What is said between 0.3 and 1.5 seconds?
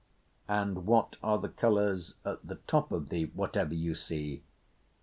"And what are the